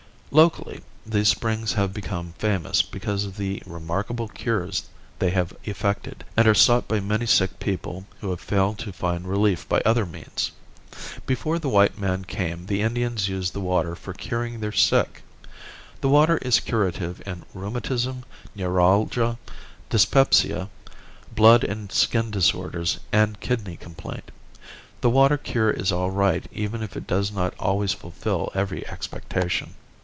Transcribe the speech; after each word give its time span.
Locally, 0.33 0.79
these 1.05 1.27
springs 1.27 1.73
have 1.73 1.91
become 1.93 2.33
famous 2.37 2.81
because 2.81 3.25
of 3.25 3.35
the 3.35 3.61
remarkable 3.65 4.29
cures 4.29 4.83
they 5.19 5.31
have 5.31 5.53
effected, 5.65 6.23
and 6.37 6.47
are 6.47 6.53
sought 6.55 6.87
by 6.87 7.01
many 7.01 7.25
sick 7.25 7.59
people 7.59 8.05
who 8.21 8.29
have 8.29 8.39
failed 8.39 8.79
to 8.79 8.93
find 8.93 9.27
relief 9.27 9.67
by 9.67 9.81
other 9.81 10.05
means. 10.05 10.51
Before 11.25 11.59
the 11.59 11.67
white 11.67 11.99
man 11.99 12.23
came 12.23 12.65
the 12.67 12.79
Indians 12.81 13.27
used 13.27 13.51
the 13.51 13.59
water 13.59 13.93
for 13.93 14.13
curing 14.13 14.61
their 14.61 14.71
sick. 14.71 15.21
The 15.99 16.07
water 16.07 16.37
is 16.37 16.61
curative 16.61 17.21
in 17.27 17.43
rheumatism, 17.53 18.23
neuralgia, 18.55 19.37
dyspepsia, 19.89 20.69
blood 21.35 21.65
and 21.65 21.91
skin 21.91 22.31
disorders 22.31 22.99
and 23.11 23.37
kidney 23.41 23.75
complaint. 23.75 24.31
The 25.01 25.09
water 25.09 25.37
cure 25.37 25.71
is 25.71 25.91
all 25.91 26.09
right 26.09 26.45
even 26.53 26.81
if 26.81 26.95
it 26.95 27.05
does 27.05 27.33
not 27.33 27.53
always 27.59 27.91
fulfill 27.91 28.49
every 28.55 28.87
expectation. 28.87 29.73